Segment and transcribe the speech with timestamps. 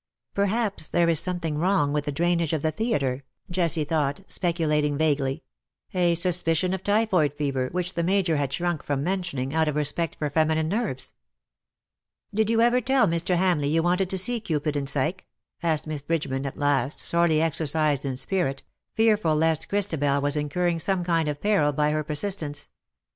[0.31, 4.97] ^^ Perhaps there is something wrong with the drainage of the theatre/^ Jessie thought, speculating
[4.97, 5.43] vaguely—
[5.93, 10.15] a suspicion of typhoid fever, which the Major had shrunk from mentioning, out of respect
[10.15, 11.13] for feminine nerves.
[12.33, 13.37] '^ Did you ever tell Mr.
[13.37, 15.23] Hamleigh you wanted to see' Cupid and Psyche ^?'^
[15.61, 18.63] asked Miss Bridgeman at last, sorely exercised in spirit—
[18.95, 22.69] fearful lest Chris tabel was incurring some kind of peril by her persistence.